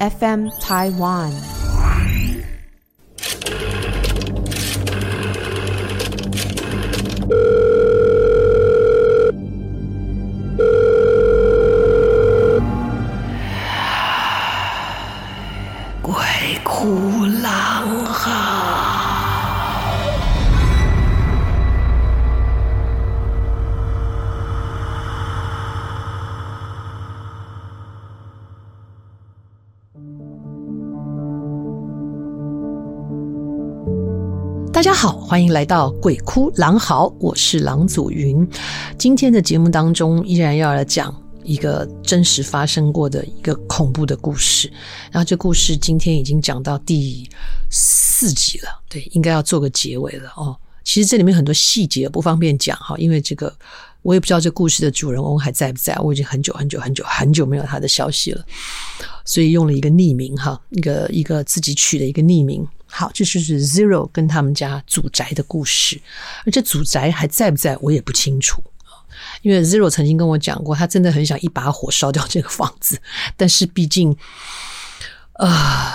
[0.00, 1.63] FM Taiwan。
[34.84, 38.46] 大家好，欢迎来到鬼哭狼嚎，我是狼祖云。
[38.98, 41.10] 今天的节目当中，依然要来讲
[41.42, 44.70] 一个真实发生过的一个恐怖的故事。
[45.10, 47.26] 然后这故事今天已经讲到第
[47.70, 50.54] 四集了，对，应该要做个结尾了哦。
[50.84, 53.50] 其实这里面很多细节不方便讲哈，因为这个
[54.02, 58.44] 我也不知道这故事的主人翁还在不在，我已经很久很久很久很久没有他的消息了，
[59.24, 62.62] 所以用了一个匿名哈，一个一个自己取的一个匿名。
[62.96, 66.00] 好，这就是 Zero 跟他们家祖宅的故事，
[66.46, 68.62] 而这祖宅还在不在，我也不清楚。
[69.42, 72.96] 因为 Zero 曾经跟我讲过，他真的很想一把火烧掉这个房子，
[73.36, 74.16] 但是毕竟，
[75.32, 75.92] 啊、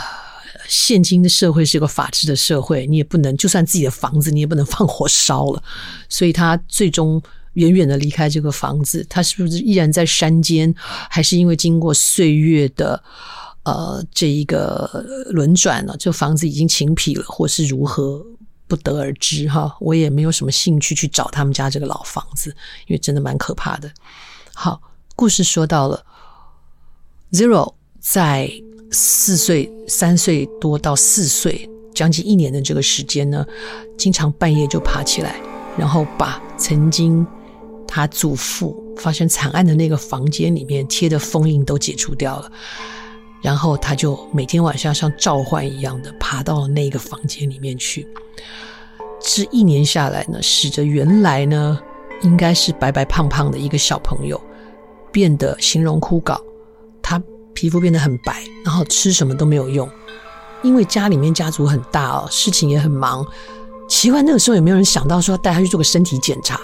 [0.68, 5.64] 现今的社会是一个法治的社会，你也不能就算自己的房子，你也不能放火烧了，
[6.10, 7.22] 所以他最终
[7.54, 9.06] 远远的离开这个房子。
[9.10, 10.76] 他是不是依然在山间，
[11.10, 13.02] 还是因为经过岁月的？
[13.70, 18.26] 呃，这一个轮转呢，这房子已经晴皮了，或是如何，
[18.68, 19.76] 不得而知哈。
[19.80, 22.50] 我也没有什么兴趣去找他们家这个老房子，
[22.88, 23.92] 因为真的蛮可怕的。
[24.56, 24.82] 好，
[25.16, 26.04] 故事说到了
[27.32, 28.52] ，Zero 在
[28.92, 33.46] 四岁、三岁多到四岁，将近一年的这个时间呢，
[33.98, 35.40] 经常半夜就爬起来，
[35.78, 37.26] 然后把曾经
[37.88, 42.52] 他祖父发生惨案的那个房间里面贴的封印都解除掉了。
[43.42, 48.08] 然后他就每天晚上像召唤一样的爬到那个房间里面去。
[49.22, 51.80] 这一年下来呢，使得原来呢
[52.22, 54.40] 应该是白白胖胖的一个小朋友，
[55.12, 56.40] 变得形容枯槁。
[57.02, 57.22] 他
[57.54, 59.90] 皮肤变得很白，然后吃什么都没有用，
[60.62, 63.26] 因为家里面家族很大哦，事情也很忙。
[64.00, 66.58] 奇怪，那个时候有没有人想到说带他去做个身体检查？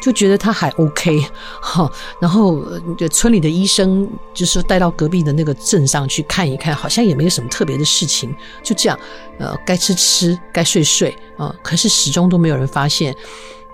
[0.00, 1.22] 就觉得他还 OK
[1.60, 2.64] 哈，然后
[3.12, 8.98] 村里的医生就是说带到隔壁的那个镇上去看一看，好像也没有什么特别的事情，就这样，
[9.38, 11.54] 呃，该吃吃，该睡睡啊。
[11.62, 13.14] 可是始终都没有人发现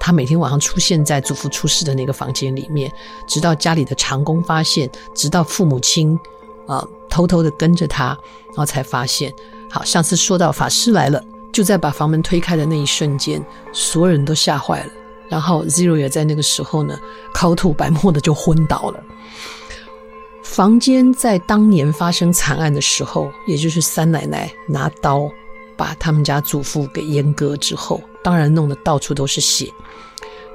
[0.00, 2.92] 他每天晚上出现在祖父出事的那个房间里面，
[3.28, 6.18] 直到家里的长工发现，直到父母亲
[6.66, 8.06] 啊偷偷的跟着他，
[8.48, 9.32] 然后才发现。
[9.70, 11.22] 好，上次说到法师来了。
[11.54, 13.40] 就在把房门推开的那一瞬间，
[13.72, 14.90] 所有人都吓坏了。
[15.28, 16.98] 然后 Zero 也在那个时候呢，
[17.32, 19.00] 口吐白沫的就昏倒了。
[20.42, 25.30] 房间在当年发生惨案的时候，也就是三奶奶拿刀
[25.76, 29.72] 把他们家祖父给阉割之后，当然弄得到处都是血。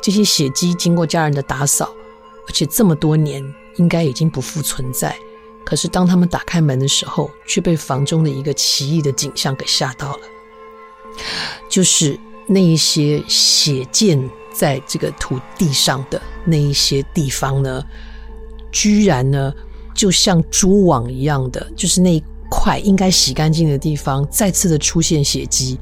[0.01, 1.93] 这些血迹经过家人的打扫，
[2.45, 3.41] 而且这么多年
[3.77, 5.15] 应该已经不复存在。
[5.65, 10.19] 可是当他们打开门的时候，却被房中的一个奇异的景象给吓到了。
[11.69, 17.83] 就是那一些血溅在这个土地上的那一些地方呢，
[18.71, 19.53] 居然呢，
[19.93, 25.79] 就像蛛网一样的，就是那一块应该洗干净的地方，再次的出现血迹，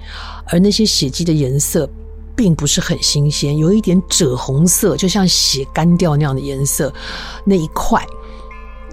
[0.47, 1.89] 而那些血迹的颜色
[2.35, 6.93] 并不是很新鲜，有一点赭红色，就像血干掉那样的颜色，
[7.45, 8.05] 那一块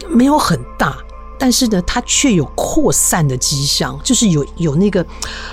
[0.08, 0.96] 没有很大。
[1.38, 5.04] 但是呢，它却有扩散的迹象，就是有有那个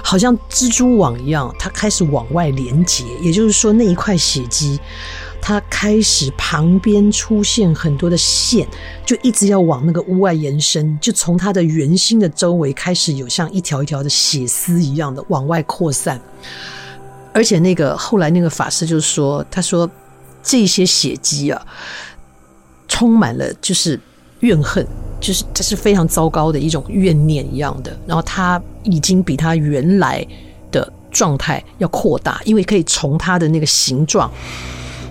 [0.04, 3.04] 好像蜘蛛网一样，它开始往外连接。
[3.20, 4.80] 也就是说，那一块血迹，
[5.42, 8.68] 它开始旁边出现很多的线，
[9.06, 16.22] 就一直要往那个屋外延伸，就从它的圆心的周围开始有像一条一条的血丝一样的往外扩散。
[17.34, 19.90] 而且那个后来那个法师就说，他说
[20.44, 21.66] 这些血迹啊，
[22.88, 24.00] 充满了就是
[24.42, 24.86] 怨恨。
[25.20, 30.26] 就是这是非常糟糕的一种怨念一样的，然后它已经比它原来
[30.72, 34.32] 的状态要扩大，因为可以从它的那个形状，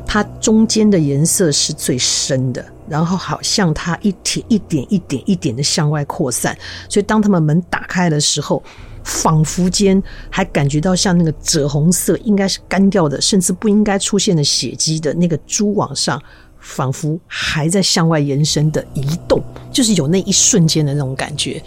[0.05, 6.59] 它中间的颜色是最深的，然后好像它一点一点一点一点的向外扩散，
[6.89, 8.61] 所以当他们门打开的时候，
[9.05, 16.21] 仿佛间还感觉到像那个赭红色，应该是干掉的，甚至不应该出现的血迹的那个蛛网上。
[16.61, 19.43] 仿佛还在向外延伸的移动，
[19.73, 21.63] 就是有那一瞬间的那种感觉。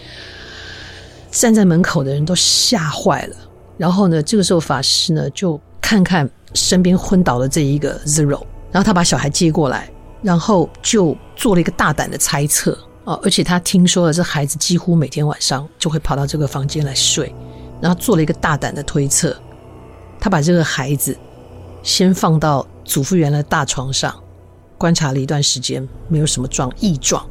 [1.32, 3.36] 站在门口的人都吓坏了。
[3.78, 9.90] 然后呢，这个时候法师呢就看看身边昏倒的这一个 Zero，然后他把小孩接过来，
[10.22, 12.78] 然后就做了一个大胆的猜测。
[13.06, 17.36] 哦，而且他听说了这孩子几乎每天晚上就会跑到这个房间来睡，
[17.82, 19.36] 然后做了一个大胆的推测，
[20.22, 21.18] 他把这个孩子
[21.82, 24.16] 先放到祖父原来大床上，
[24.84, 27.26] 观察了一段时间，没有什么状异状，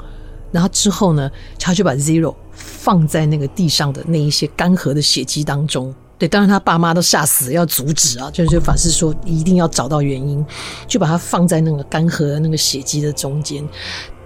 [0.51, 5.95] 然后之后呢，他就把 Zero 放在那个地上的那一些干涸的血迹当中。
[6.17, 10.43] 对，当然他爸妈都吓死，要阻止啊，就是法师说一定要找到原因，
[10.89, 13.63] 就把它放在那个干涸的那个血迹的中间。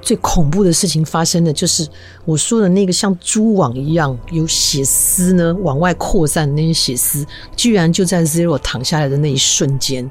[0.01, 1.85] 最恐怖的事情发生的就是
[2.25, 7.27] 我说的那个像蛛网一样有血丝呢往外扩散的那些血丝，
[7.57, 10.09] 居然就在 Zero 躺下来的那一瞬间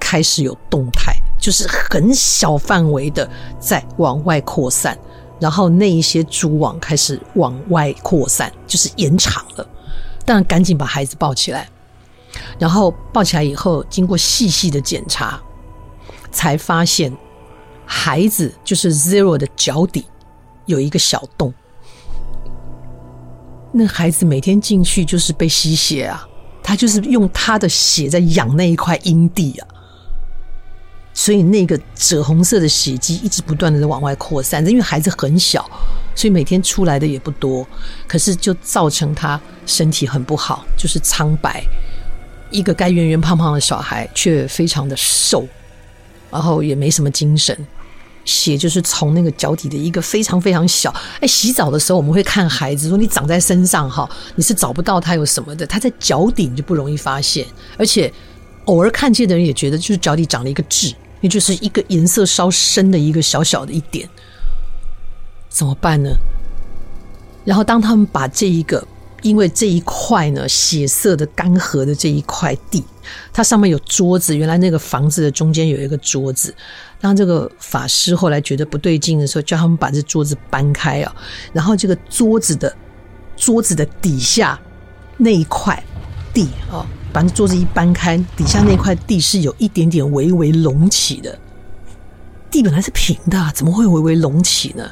[0.00, 3.28] 开始有动态，就是很小范围的
[3.58, 4.96] 在往外扩散，
[5.40, 9.66] 然后那一些蛛网开始往外扩散，就是延长了。
[10.24, 11.68] 当然，赶紧把孩子抱起来，
[12.58, 15.40] 然后抱起来以后，经过细细的检查，
[16.30, 17.12] 才发现
[17.84, 20.04] 孩子就是 Zero 的脚底
[20.66, 21.52] 有一个小洞。
[23.72, 26.28] 那孩子每天进去就是被吸血啊，
[26.62, 29.68] 他就是用他的血在养那一块阴蒂啊，
[31.20, 35.70] 所以那个赭红色的血迹一直不断的往外扩散，因为孩子很小。
[36.14, 37.66] 所以每天出来的也不多，
[38.08, 41.62] 可是就造成他身体很不好，就是苍白。
[42.50, 45.46] 一个该圆圆胖胖的小孩，却非常的瘦，
[46.30, 47.54] 然后也没什么精神。
[48.24, 50.90] 血就是从那个脚底的一个非常非常小。
[51.20, 57.46] 哎，洗澡的时候我们会看孩子，说你长在身上哈，你是找不到他有什么的，他在脚底就不容易发现。
[57.76, 58.10] 而且
[58.64, 64.08] 偶尔看见的人也觉得，就是脚底长了一个痣，那就是一个颜色稍深的一个小小的一点。
[65.48, 66.10] 怎么办呢？
[67.44, 68.86] 然后当他们把这一个，
[69.22, 72.84] 因为这一块呢血色的干涸的这一块地，
[73.32, 76.54] 它上面有桌子，原来那个房子的中间有一个桌子。
[77.00, 81.16] 当这个法师后来觉得不对劲的时候，叫他们把这桌子搬开啊，
[81.52, 82.72] 然后这个桌子的
[83.36, 84.60] 桌子的底下
[85.16, 85.82] 那一块
[86.32, 91.38] 地啊，把那桌子一搬开，底下那块地是有一点点微微隆起的。
[92.50, 94.90] 地本来是平的，怎么会微微隆起呢？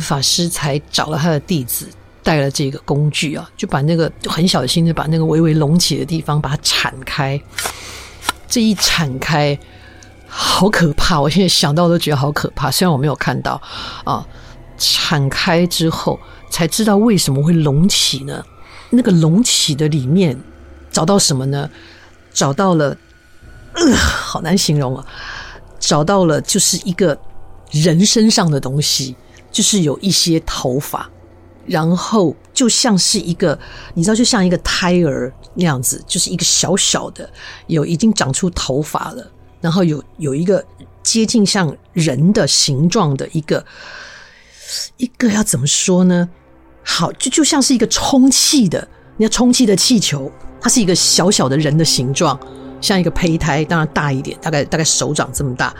[0.00, 1.88] 法师才找了他的弟子，
[2.22, 7.40] 带了这个工具啊，就把那个就很小心的把那个微微隆起的地方把它铲开。
[8.48, 9.58] 这一铲开，
[10.26, 11.20] 好可怕！
[11.20, 12.70] 我现在想到都觉得好可怕。
[12.70, 13.60] 虽然我没有看到
[14.04, 14.26] 啊，
[14.78, 16.18] 铲开之后
[16.50, 18.44] 才知道为什么会隆起呢？
[18.90, 20.36] 那个隆起的里面
[20.90, 21.70] 找到什么呢？
[22.32, 22.96] 找到了，
[23.74, 25.06] 呃，好难形容啊！
[25.78, 27.18] 找到了就是一个
[27.70, 29.16] 人身上的东西。
[29.52, 31.10] 就是有一些头发，
[31.66, 33.58] 然后就像是一个，
[33.94, 37.28] 你知道，就像一个胎儿那样子，就是一个小小的，
[37.66, 39.28] 有已经长出头发了，
[39.60, 40.64] 然后有有一个
[41.02, 43.66] 接近像人的形状的一个
[44.98, 46.28] 一个要怎么说呢？
[46.84, 48.86] 好，就就像是一个充气的，
[49.16, 52.38] 你要充气的气球，它是一个小小的人的形状，
[52.80, 55.74] 像一个胚胎，当然大一点，大概大概手掌这么大。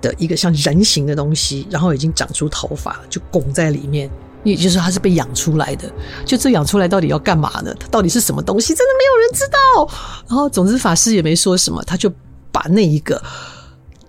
[0.00, 4.10] 的一个像人形的东西，然后已经长出头发，就拱在里面。
[4.42, 5.88] 也就是，它是被养出来的。
[6.26, 7.72] 就这养出来到底要干嘛呢？
[7.78, 8.74] 它到底是什么东西？
[8.74, 9.88] 真的没有人知道。
[10.28, 12.12] 然后，总之法师也没说什么，他就
[12.50, 13.22] 把那一个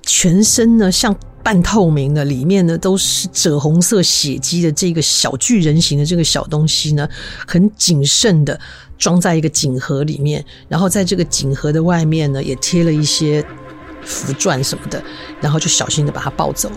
[0.02, 7.08] 全身呢像半透明的，里面呢都是赭红色血迹的这个小巨人形的这个小东西呢，
[7.46, 8.60] 很谨慎的
[9.04, 13.46] 装在一个锦盒里面，然后在这个锦盒的外面呢也贴了一些。
[14.06, 15.02] 符篆什么的，
[15.40, 16.76] 然后就小心的把他抱走了。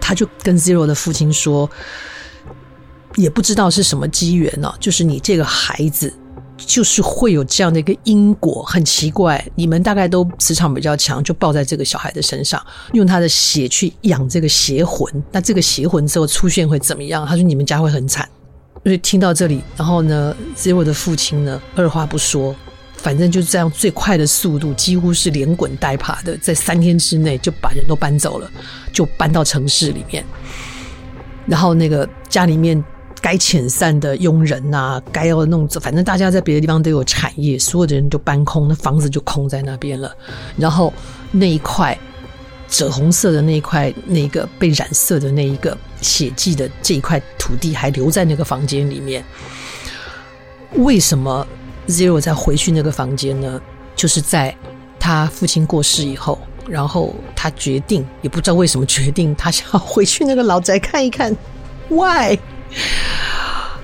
[0.00, 1.70] 他就跟 Zero 的父亲说，
[3.16, 6.10] 也不知道是什么机缘呢，就是你这个孩子，
[6.56, 9.46] 就是会有这样的一个因果，很奇怪。
[9.56, 12.64] 你们大概都磁场比较强，就抱在这个小孩的身上，
[12.94, 15.22] 用他的血去养这个邪魂。
[15.30, 17.26] 那这个邪魂之后出现会怎么样？
[17.26, 18.26] 他说你们家会很惨。
[18.88, 22.56] 所以听到这里，然后呢，Zero 的父亲呢，二话不说。
[22.96, 28.50] 反正就是这样，最快的速度几乎是连滚带爬的，在三天之内就把人都搬走了，
[28.90, 30.24] 就搬到城市里面。
[31.44, 32.82] 然后那个家里面
[33.20, 40.10] 该遣散的佣人呐、啊，该要弄走，反正大家在别的地方都有产业，所有的人就搬空，那房子就空在那边了。
[40.56, 40.90] 然后
[41.30, 41.96] 那一块
[42.70, 49.24] 赭红色的那一块，那个被染色的那一个血迹的这一块土地还留在那个房间里面。
[50.74, 51.46] 为什么
[51.88, 53.60] ？Zero 再回去那个房间呢，
[53.96, 54.54] 就是在
[55.00, 61.34] 他父亲过世以后，然后他决定，也不知道为什么决定，他想要回去那个老宅看一看。
[61.88, 62.38] Why？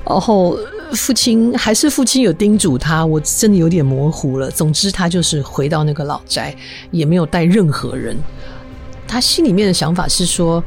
[0.07, 0.59] 然后
[0.93, 4.51] 父亲还是父亲有叮嘱他，我真的有点模糊了。
[4.51, 6.55] 总之，他就是回到那个老宅，
[6.91, 8.15] 也没有带任何人。
[9.15, 10.61] 他心里面的想法是说，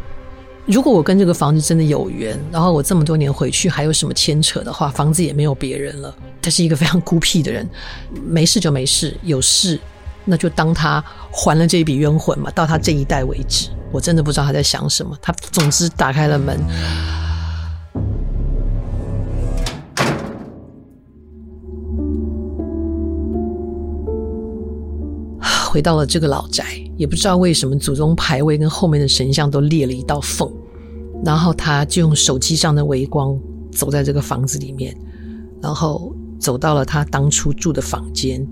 [0.66, 6.16] 如果我跟这个房子真的有缘，然后我这么多年回去还有什么牵扯的话，房子也没有别人了。
[6.42, 7.70] 他是一个非常孤僻的人，
[8.26, 9.78] 没事就没事，有事
[10.24, 13.68] 那就当他还了这一笔冤魂嘛，到他这一代为止。
[13.92, 15.14] 我真的不知道他在想什么。
[15.22, 16.58] 他总之打开了门，
[25.70, 26.64] 回到了这个老宅，
[26.98, 30.52] 也不知道为什么祖宗牌位跟后面的神像都裂了一道缝。
[31.26, 33.40] 然后他就用手机上的微光
[33.72, 34.96] 走在这个房子里面，
[35.62, 38.46] 然后走到了他当初住的房间，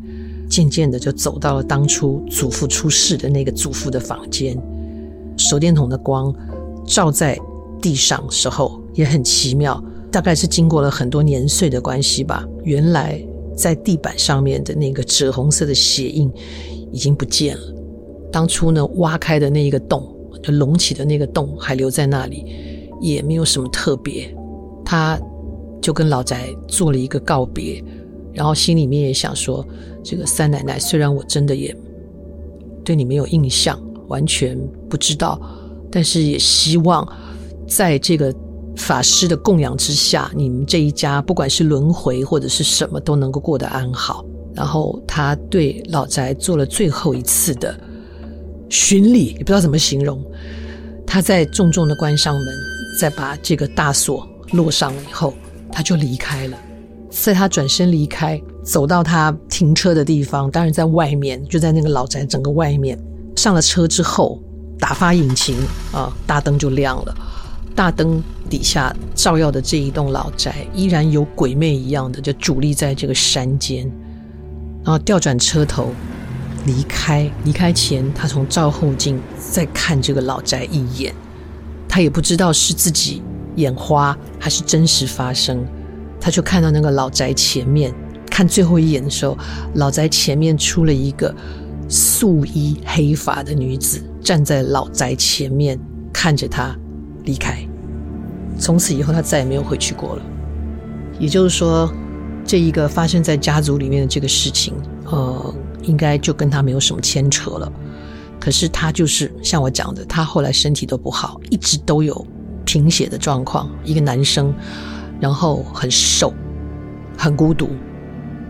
[0.50, 4.58] 渐渐的就走到了当初祖父出事的那个祖父的房间。
[5.38, 6.34] 手电筒的光
[6.88, 7.40] 照在
[7.80, 12.44] 地上时候也很奇妙，大概是经过了很多年岁的关系吧。
[12.64, 13.24] 原来
[13.56, 16.32] 在地板上面的那个赭红色的血印
[16.92, 17.75] 已经不见了，
[18.36, 20.12] 当初呢挖开的那一个洞。
[20.44, 22.46] 就隆起的那个洞还留在那里，
[23.02, 24.32] 也没有什么特别。
[24.84, 25.20] 他
[25.82, 27.84] 就跟老宅做了一个告别，
[28.32, 29.66] 然后心里面也想说：
[30.04, 31.76] 这个三奶奶，虽然我真的也
[32.84, 34.56] 对你没有印象，完全
[34.88, 35.40] 不知道，
[35.90, 37.08] 但是也希望
[37.68, 38.32] 在这个
[38.76, 44.24] 法师的供养之下，你们这一家不管是轮回或者是什么，都能够过得安好。
[44.54, 47.76] 然后他对老宅做了最后一次的。
[48.70, 50.24] 巡礼也不知道怎么形容，
[51.06, 52.46] 他在重重的关上门，
[53.00, 55.34] 再把这个大锁落上了以后，
[55.72, 56.58] 他就离开了。
[57.10, 63.00] 在他转身离开，走到他停车的地方，当然在外面，就在那个老宅整个外面。
[63.38, 64.42] 上了车之后，
[64.80, 65.56] 打发引擎
[65.94, 67.16] 啊，大灯就亮了。
[67.74, 73.90] 大灯底下照耀的这一栋老宅，依然有鬼魅一样的，就伫立在这个山间。
[74.84, 75.94] 然后调转车头。
[76.66, 81.14] 离开，离开前，他从照后镜再看这个老宅一眼，
[81.88, 83.22] 他也不知道是自己
[83.56, 85.64] 眼花还是真实发生，
[86.20, 87.94] 他就看到那个老宅前面，
[88.30, 89.38] 看最后一眼的时候，
[89.76, 91.34] 老宅前面出了一个
[91.88, 95.80] 素衣黑发的女子，站在老宅前面
[96.12, 96.76] 看着他
[97.26, 97.60] 离开，
[98.58, 100.22] 从此以后他再也没有回去过了。
[101.20, 101.94] 也就是说，
[102.44, 104.74] 这一个发生在家族里面的这个事情，
[105.06, 105.56] 呃。
[105.86, 107.72] 应该就跟他没有什么牵扯了，
[108.40, 112.26] 可是他就是像我讲的，他后来身体都不好，一直都有
[112.66, 113.70] 贫血的状况。
[113.84, 114.54] 一个男生，
[115.20, 116.34] 然后很瘦，
[117.18, 117.70] 很孤独，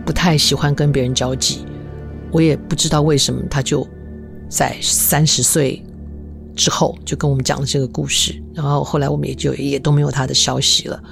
[0.04, 1.64] 不太喜欢跟别人交际。
[2.32, 3.86] 我也不知道为什么，他就
[4.48, 5.82] 在三十岁
[6.54, 11.02] 之后就跟我们讲了这个故事，然后后来我们也就也都没有他的消息了。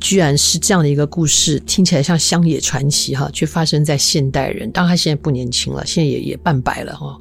[0.00, 4.70] 居然是这样的一个故事，听起来像乡野传奇哈，却发生在现代人。
[4.70, 7.18] 当然他现在不年轻了，现在也也半百了哈，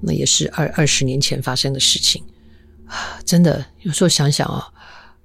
[0.00, 2.22] 那也是二二十年前发生的事情
[2.86, 3.18] 啊！
[3.24, 4.68] 真的，有时候想想啊，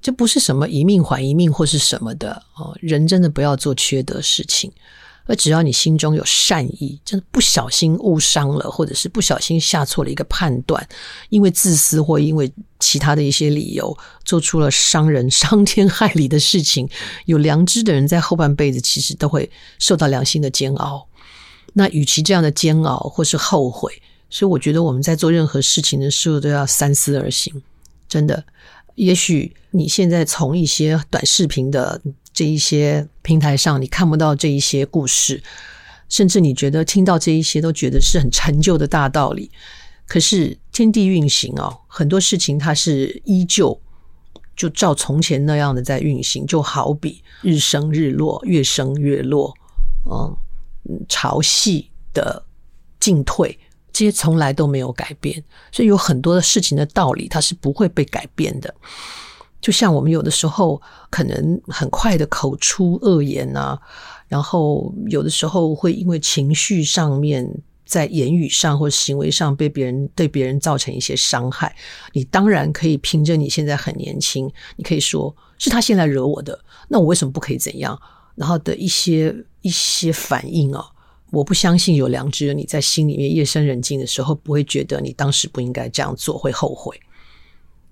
[0.02, 4.72] 这不是什么一命还一命或是什么的哦，人真的不要做缺德事情。
[5.26, 10.86] 而只要你心中有善意，真的不小心误伤了，或者是不小心下错了一个判断，
[11.30, 16.90] 因为自私或因为其他的一些理由，做出了伤人、伤天害理的事情，
[17.26, 19.50] 有良知的人在后半辈子其实都会
[19.80, 21.08] 受到良心的煎熬。
[21.74, 27.64] 那与其这样的煎熬或是后悔，所以我觉得我们在做任何事情的时候都要三思而行。
[28.10, 28.44] 真的，
[28.96, 32.02] 也许你现在从一些短视频的。
[32.34, 35.42] 这一些平台上，你看不到这一些故事，
[36.10, 39.52] 甚至你觉得听到这一些都觉得是很陈旧的大道理。
[40.06, 43.80] 可是天地运行哦，很多事情它是依旧
[44.56, 49.54] 就照从前那样的在运行，就好比日升日落，月升月落，
[50.12, 50.36] 嗯，
[51.08, 52.44] 潮汐的
[53.00, 53.58] 进退，
[53.94, 55.42] 这些从来都没有改变。
[55.72, 58.74] 所以有很多的事情的道理，它是不会被改变的。
[59.64, 60.80] 就像我们有的时候
[61.10, 63.80] 可能很快的口出恶言啊，
[64.28, 67.50] 然后有的时候会因为情绪上面
[67.86, 71.74] 在言语上或行为上被别人对别人造成一些伤害，
[72.12, 77.98] 你当然可以凭着你现在很年轻，你可以说是他现在惹我的，那我为什么不可以怎样？
[78.36, 80.84] 然后的一些一些反应啊，
[81.32, 87.00] 我不相信有良知的你在心里面夜深人静的时候不会觉得你当时不应该这样做，会后悔。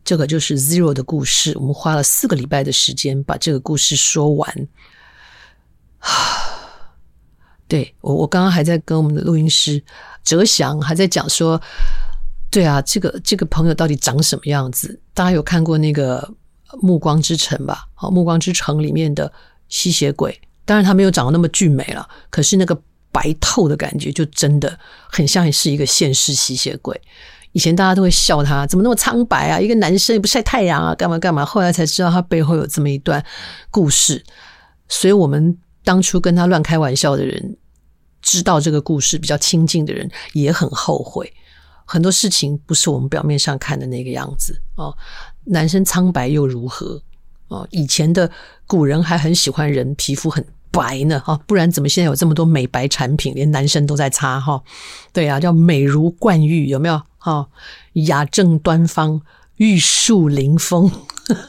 [0.03, 4.67] 这个就是 Zero 的故事，我们花了四个礼拜的时间把这个故事说完。
[7.67, 9.81] 对，我，我刚刚还在跟我们的录音师
[10.23, 11.61] 哲祥还在讲说，
[12.49, 14.99] 对啊，这个这个朋友到底长什么样子？
[15.13, 16.21] 大家有看过那个
[16.81, 17.87] 《暮光之城》吧？
[17.93, 19.31] 好，《暮光之城》里面的
[19.69, 22.77] 吸血鬼，当然他没有长得那么俊美了，可是那个
[23.11, 24.77] 白透的感觉就真的
[25.09, 26.99] 很像是一个现世吸血鬼。
[27.53, 29.59] 以前大家都会笑他，怎么那么苍白啊？
[29.59, 31.43] 一个男生也不晒太阳啊，干嘛干嘛？
[31.43, 33.23] 后来才知道他背后有这么一段
[33.69, 34.23] 故事。
[34.87, 37.57] 所以，我们当初跟他乱开玩笑的人，
[38.21, 41.31] 知道这个故事比较亲近的人也很后悔。
[41.85, 44.95] 很多事情不是我们表面上看的那个样子哦。
[45.45, 47.01] 男生苍白又如何？
[47.49, 48.31] 哦，以前的
[48.65, 54.63] 古人还很喜欢人皮肤很白呢，哈，不然怎么现在有这么多美白产品，连男生都在擦哈？
[55.11, 57.01] 对啊，叫美如冠玉，有没有？
[57.21, 57.47] 哈，
[57.93, 59.21] 雅正端方，
[59.57, 60.91] 玉树临风，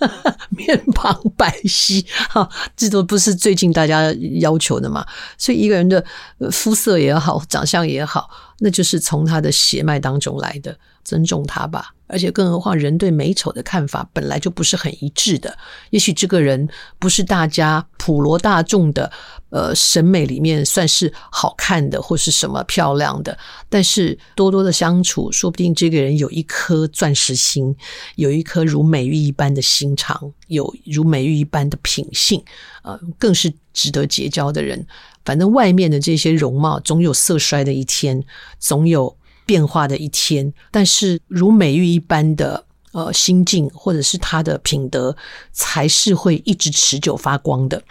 [0.51, 5.07] 面庞白皙，哈，这都不是最近大家要求的嘛？
[5.39, 6.05] 所以一个人的
[6.51, 10.77] 肤色也好，长相也好，那就是从他的血脉当中来的。
[11.05, 15.59] 尊重他吧，而且更何况人对美丑的看法本来就不是很一致的。
[15.91, 16.69] 也许这个人
[17.01, 19.11] 不是大家普罗大众的
[19.53, 27.73] 呃审美里面算是好看的或是什么漂亮的，但是多多的相处，说不定这个人有一颗钻石心，
[28.17, 32.43] 有一颗如美玉一般的心肠，有如美玉一般的品性，
[32.83, 34.85] 呃，更是值得结交的人。
[35.25, 38.25] 反正外面的这些容貌总有色衰的一天，
[38.59, 39.17] 总有。
[39.45, 45.15] 变化的一天，但是如美玉一般的呃心境，或者是他的品德，
[45.51, 47.83] 才是会一直持久发光的。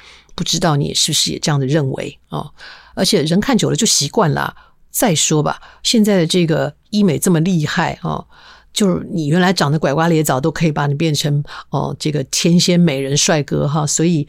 [0.42, 2.52] 不知道你是不是也这样的认为、哦？
[2.96, 4.56] 而且人看久了就习惯了。
[4.90, 8.26] 再说吧，现在的这个医美这么厉害、哦，
[8.74, 14.28] 就是你原来长得拐瓜裂枣，都可以把你变成哦这个天仙美人帅哥哈、所以。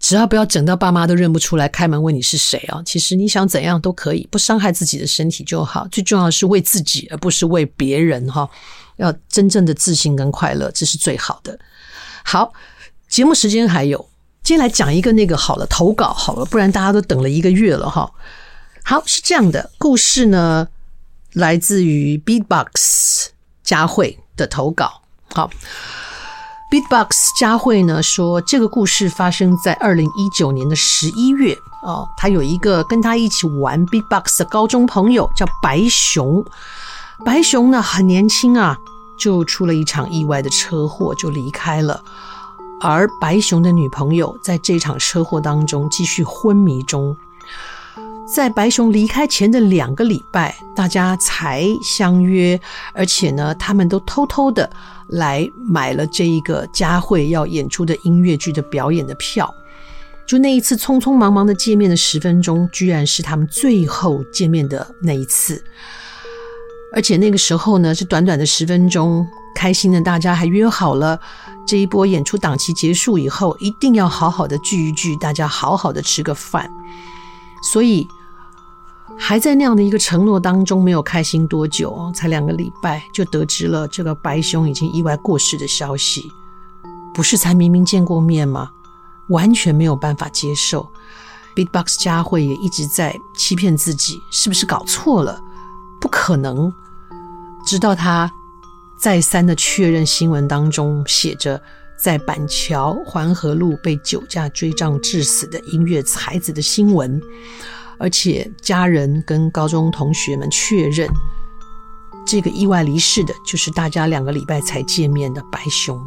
[0.00, 2.82] 只要不要整到爸妈都认不出来，开门问你是谁啊？
[2.84, 5.88] 其实你想怎样都可以，不伤害自己的身体就好。
[5.88, 8.46] 最重要的是为自己，而不是为别人哈。
[8.96, 11.58] 要真正的自信跟快乐，这是最好的。
[12.22, 12.52] 好，
[13.08, 14.06] 节目时间还有，
[14.44, 18.12] 今天来讲一个那个好了，投稿好了，不然大家都等了一个月了哈。
[18.84, 20.68] 好，是这样的故事呢，
[21.32, 23.28] 来自于 Beatbox
[23.62, 25.00] 佳慧的投稿。
[25.32, 25.50] 好。
[26.70, 32.06] Beatbox 佳慧呢说，这个故事发生在二零一九年的十一月哦。
[32.18, 36.44] 他有一个跟他一起玩 Beatbox 的高中朋友叫白熊。
[37.24, 38.76] 白熊呢很年轻啊，
[39.18, 42.04] 就出了一场意外的车祸就离开了。
[42.86, 47.16] 而白熊的女朋友在这场车祸当中继续昏迷中。
[48.26, 52.60] 在白熊离开前的两个礼拜，大家才相约，
[52.92, 54.68] 而且呢，他们都偷偷的
[55.08, 59.52] 来买了这一个佳慧要演出的音乐剧的表演的票。
[60.26, 65.64] 就那一次匆匆忙忙的见面的十分钟，居然是他们最后见面的那一次。
[66.92, 71.18] 而且那个时候呢，是短短的十分钟，开心的大家还约好了，
[71.66, 76.70] 这一波演出档期结束以后，一定要好好的聚一聚，大家好好的吃个饭。
[77.62, 78.06] 所以，
[79.16, 86.30] 还在那样的一个承诺当中，没有开心多久，才两个礼拜，就得知了这个白熊已经意外过世的消息。
[87.14, 88.70] 不是才明明见过面吗？
[89.28, 90.86] 完全没有办法接受。
[91.54, 95.40] Beatbox 佳慧也一直在欺骗自己，是不是搞错了？
[96.00, 96.70] 不可能。
[97.64, 98.30] 直到他
[98.98, 101.60] 再三的确认新闻当中写着。
[101.96, 107.22] 在板桥环河路被酒驾追撞致死的音乐才子的新闻，
[107.98, 111.08] 而且家人跟高中同学们确认，
[112.26, 115.98] 这个意外离世的就是大家两个礼拜才见面的白熊，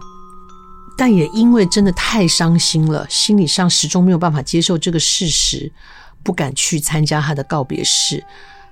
[0.98, 5.72] 但也因为真的太伤心了，心理上始终没有办法接受这个事实，
[6.22, 8.24] 不敢去参加他的告别式，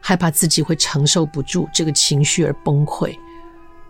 [0.01, 3.17] 害怕自己会承受不住这个情绪而崩溃，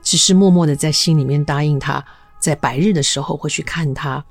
[0.05, 2.01] 只是默默的在心里面答应他。
[2.39, 4.23] 在白日的时候会去看他，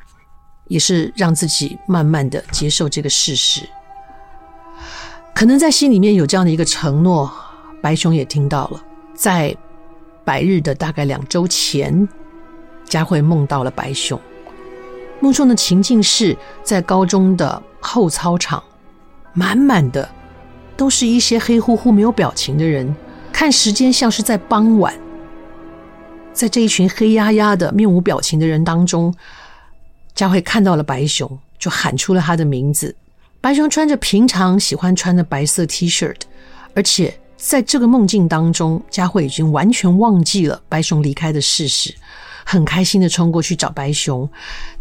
[0.69, 3.69] 也是让自己慢慢的接受这个事实。
[5.35, 7.29] 可能在心里面有这样的一个承诺，
[7.83, 8.81] 白熊也听到了。
[9.15, 9.57] 在
[10.25, 12.09] 白日的大概两周前，
[12.85, 14.21] 佳慧梦到了白熊。
[15.21, 18.63] 梦中的情境是在高中的后操场，
[19.33, 20.09] 满满的
[20.77, 22.95] 都是一些黑乎乎没有表情的人，
[23.33, 24.95] 看时间像是在傍晚。
[26.35, 29.15] 在这一群黑压压的、面无表情的人当中，
[30.17, 32.95] 佳慧看到了白熊，就喊出了他的名字。
[33.41, 36.13] 白熊穿着平常喜欢穿的白色 T 恤，
[36.75, 41.95] 而且在这个梦境当中，佳慧已经完全忘记了白熊离开的事实，
[42.45, 44.29] 很开心的冲过去找白熊，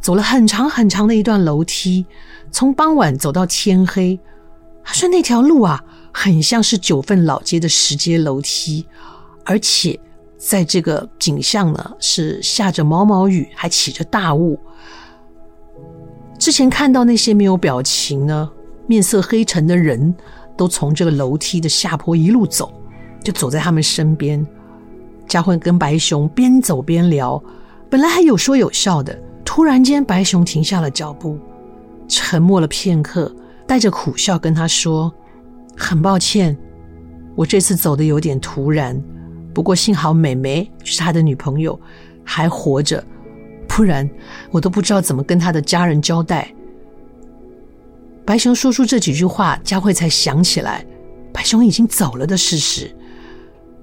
[0.02, 2.04] 走了很长很长的一段楼梯，
[2.52, 4.20] 从傍晚走到天黑。
[4.84, 8.88] 他说那条路啊，很像是九份老街的石阶楼梯，
[9.46, 10.00] 而且。
[10.45, 14.60] 在这个景象呢，是下着毛毛雨，还起着大雾。
[16.38, 18.51] 之前看到那些没有表情呢，
[18.86, 20.13] 面色黑沉的人，
[20.58, 22.73] 都从这个楼梯的下坡一路走，
[23.23, 24.45] 就走在他们身边。
[25.29, 27.41] 佳慧跟白熊边走边聊，
[27.89, 31.39] 本来还有说有笑的，突然间白熊停下了脚步，
[32.10, 33.34] 沉默了片刻，
[33.65, 35.10] 带着苦笑跟他说
[35.77, 36.58] ：“很抱歉，
[37.34, 39.01] 我这次走的有点突然，
[39.54, 41.80] 不过幸好美眉是他的女朋友，
[42.24, 43.04] 还活着，
[43.68, 44.10] 不然
[44.52, 46.54] 我都不知道怎么跟他的家人交代。”
[48.26, 50.86] 白熊说出这几句话，佳慧才想起来，
[51.34, 52.89] 白熊已经走了的事实。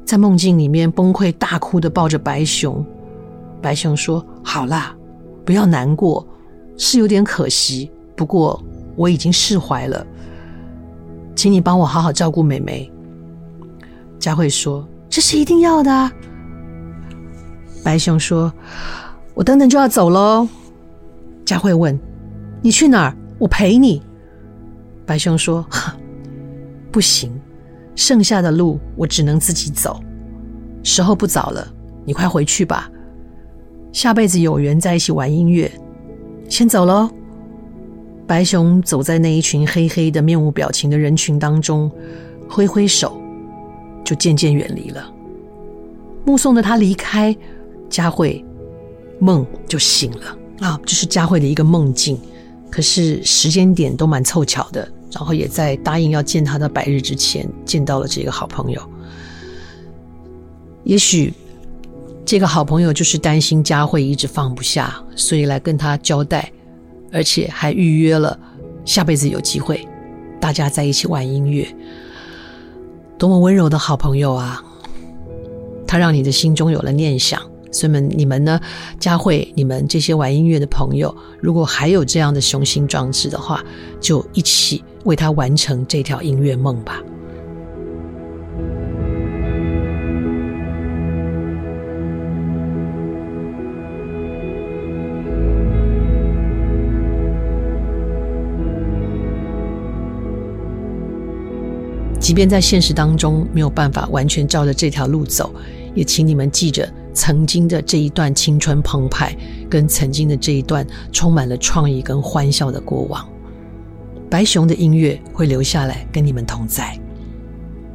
[0.04, 2.84] 在梦境里面崩溃大哭的抱着白熊，
[3.62, 4.96] 白熊说：“好啦，
[5.44, 6.26] 不要难过，
[6.76, 8.60] 是有点可惜，不过
[8.96, 10.04] 我已经释怀了，
[11.36, 12.90] 请你帮我好好照顾美眉。”
[14.18, 16.10] 佳慧说：“这是一定要的。”
[17.84, 18.50] 白熊说
[19.34, 20.48] ：“我等等就要走喽。”
[21.44, 21.98] 佳慧问
[22.62, 23.16] ：“你去哪儿？
[23.38, 24.00] 我陪你。”
[25.04, 25.66] 白熊说
[26.90, 27.30] ：“不行。”
[27.96, 30.00] 剩下的路我只能自己走，
[30.82, 31.66] 时候不早了，
[32.06, 32.90] 你快回去吧。
[33.92, 35.70] 下辈子有缘在一起玩音乐，
[36.48, 37.10] 先走喽。
[38.26, 41.90] 白熊走在那一群黑黑的、面无表情的人群当中，
[42.48, 43.19] 挥挥手，
[44.10, 45.08] 就渐渐远离了。
[46.24, 47.36] 目送着他离开，
[47.88, 48.44] 佳慧
[49.20, 50.80] 梦就醒了啊！
[50.84, 52.20] 这是佳慧的一个梦境，
[52.72, 54.90] 可是时间点都蛮凑巧的。
[55.12, 58.82] 然后也在答应要见他的百日之前见到了这个好朋友。
[60.82, 61.32] 也许
[62.24, 66.50] 这个好朋友就是担心佳慧一直放不下，所以来跟他交代，
[67.12, 68.36] 而且还预约了
[68.84, 69.86] 下辈子有机会
[70.40, 71.64] 大家在一起玩音乐。
[73.20, 74.64] 多么温柔的好朋友啊！
[75.86, 77.38] 他让你的心中有了念想。
[77.70, 78.58] 所以们，你们呢？
[78.98, 83.62] 佳慧，你们这些玩音乐的朋友，如果还有这样的雄心壮志的话，
[84.00, 86.98] 就一起为他完成这条音乐梦吧。
[102.30, 105.52] 即便在现实当中没有办法完全照着这条路走，
[105.96, 106.88] 也请你们记着。
[107.12, 109.36] 曾经的这一段青春澎湃，
[109.68, 113.28] 跟曾经的这一段充满了创意跟欢笑的过往，
[114.30, 116.96] 白熊的音乐会留下来跟你们同在。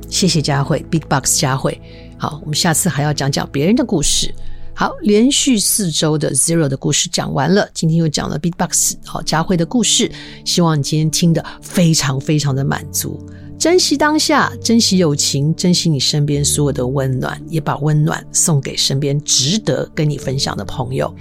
[0.10, 1.80] 谢谢佳慧，Big Box 佳慧。
[2.18, 4.36] 好，我们下次还要讲讲别人的故事。
[4.74, 10.12] 好，连续四周的 Zero 的故事讲完了，今天又讲了 Big Box 好佳慧的故事，
[10.44, 13.26] 希望你今天听得非常非常的满足。
[13.66, 21.12] 珍惜当下，珍惜友情，珍惜你身边所有的温暖，也把温暖送给身边值得跟你分享的朋友。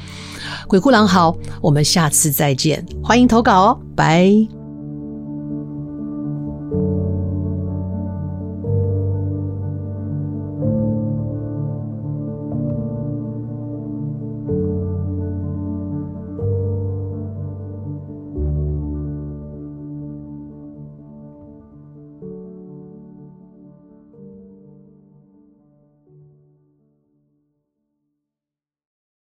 [0.68, 4.63] 鬼哭狼嚎，我们下次再见，欢迎投稿哦，拜。